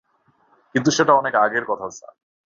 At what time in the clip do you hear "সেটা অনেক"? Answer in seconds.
0.91-1.33